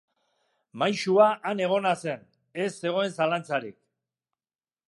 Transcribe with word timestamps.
Maisua 0.83 1.27
han 1.49 1.61
egona 1.67 1.93
zen, 2.05 2.25
ez 2.65 2.73
zegoen 2.73 3.15
zalantzarik. 3.21 3.81